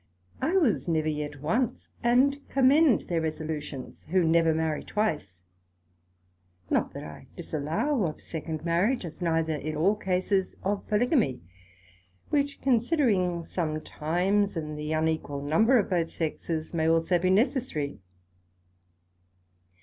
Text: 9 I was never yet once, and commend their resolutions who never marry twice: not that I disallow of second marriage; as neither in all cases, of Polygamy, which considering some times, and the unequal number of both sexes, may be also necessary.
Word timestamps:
9 0.41 0.51
I 0.51 0.57
was 0.57 0.87
never 0.87 1.07
yet 1.07 1.41
once, 1.43 1.89
and 2.01 2.39
commend 2.49 3.01
their 3.01 3.21
resolutions 3.21 4.05
who 4.09 4.23
never 4.23 4.51
marry 4.51 4.83
twice: 4.83 5.43
not 6.71 6.95
that 6.95 7.03
I 7.03 7.27
disallow 7.37 8.05
of 8.07 8.19
second 8.19 8.65
marriage; 8.65 9.05
as 9.05 9.21
neither 9.21 9.53
in 9.53 9.75
all 9.75 9.95
cases, 9.95 10.55
of 10.63 10.87
Polygamy, 10.87 11.43
which 12.31 12.61
considering 12.63 13.43
some 13.43 13.79
times, 13.79 14.57
and 14.57 14.75
the 14.75 14.91
unequal 14.91 15.43
number 15.43 15.77
of 15.77 15.91
both 15.91 16.09
sexes, 16.09 16.73
may 16.73 16.85
be 16.85 16.89
also 16.89 17.19
necessary. 17.19 17.99